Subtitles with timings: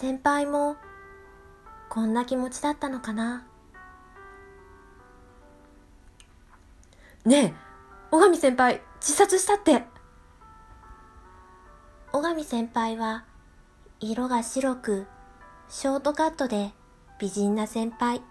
[0.00, 0.76] 先輩も
[1.88, 3.44] こんな気持ちだったのかな？
[7.24, 7.54] ねえ
[8.12, 9.82] 小上先輩自殺したって。
[12.12, 13.24] 小上先輩は
[13.98, 15.08] 色が白く
[15.68, 16.70] ショートカットで
[17.18, 18.22] 美人な先輩。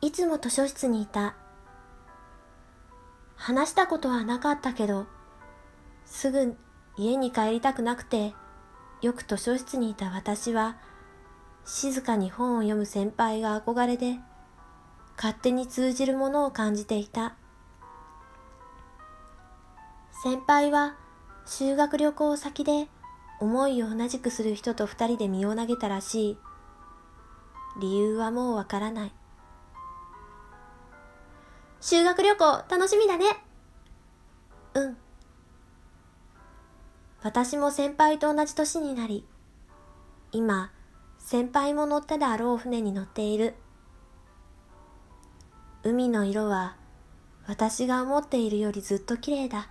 [0.00, 1.34] いつも図書室にいた。
[3.34, 5.06] 話したことはなかったけど
[6.04, 6.56] すぐ
[6.96, 8.32] 家に帰りたくなくて
[9.00, 10.76] よく図書室にいた私は
[11.64, 14.16] 静かに本を読む先輩が憧れで
[15.16, 17.34] 勝手に通じるものを感じていた。
[20.22, 20.96] 先輩は
[21.46, 22.88] 修学旅行先で
[23.40, 26.38] 思いを同じくする人と二人で身を投げたらしい。
[27.80, 29.12] 理由はもうわからない。
[31.80, 33.26] 修学旅行楽しみだね。
[34.74, 34.96] うん。
[37.22, 39.26] 私も先輩と同じ年になり、
[40.30, 40.70] 今、
[41.18, 43.54] 先輩も乗ったであろう船に乗っている。
[45.82, 46.76] 海の色は
[47.46, 49.68] 私が思っているよりずっと綺麗だ。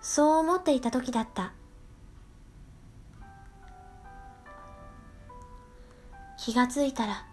[0.00, 1.52] そう思っていた時だった。
[6.36, 7.26] 気がついたら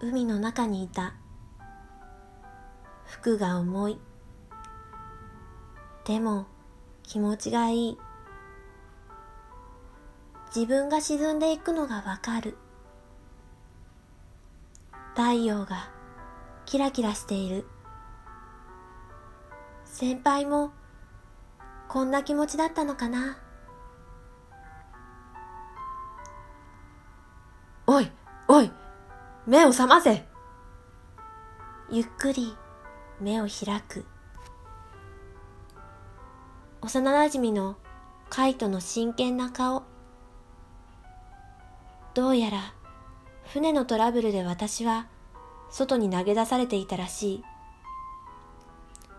[0.00, 1.14] 海の中にいた。
[3.04, 4.05] 服が重い。
[6.06, 6.46] でも
[7.02, 7.98] 気持ちがいい。
[10.54, 12.56] 自分が沈んでいくのがわかる。
[15.16, 15.90] 太陽が
[16.64, 17.66] キラキラしている。
[19.84, 20.70] 先輩も
[21.88, 23.38] こんな気持ちだったのかな。
[27.88, 28.12] おい、
[28.46, 28.70] おい、
[29.44, 30.24] 目を覚ませ
[31.90, 32.54] ゆっくり
[33.20, 34.04] 目を開く。
[36.86, 37.74] 幼馴染の
[38.30, 39.82] カイトの真剣な顔。
[42.14, 42.74] どうやら
[43.52, 45.08] 船のトラブルで私は
[45.68, 47.44] 外に投げ出されていたらしい。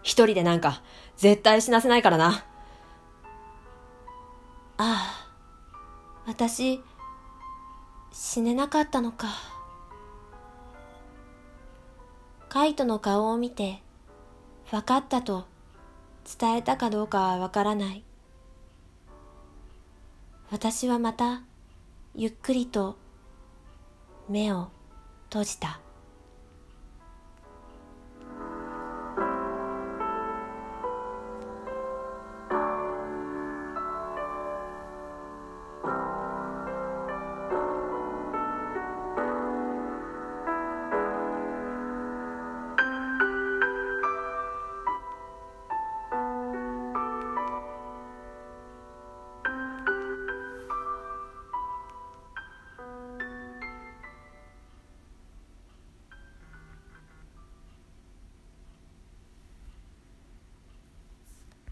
[0.02, 0.82] 一人でなんか
[1.18, 2.46] 絶対死なせないからな。
[4.78, 5.28] ああ、
[6.26, 6.82] 私、
[8.14, 9.28] 死ねなかったのか。
[12.48, 13.84] カイトの顔を見て、
[14.72, 15.48] 分かったと
[16.28, 18.04] 伝えたかどうかはわからない。
[20.52, 21.44] 私はまた
[22.16, 22.98] ゆっくりと
[24.30, 24.68] 目を
[25.30, 25.80] 閉じた。